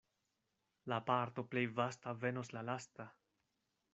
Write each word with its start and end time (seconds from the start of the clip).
La 0.93 0.97
parto 1.09 1.43
plej 1.51 1.63
vasta 1.81 2.15
venos 2.25 2.51
la 2.57 2.65
lasta. 2.73 3.09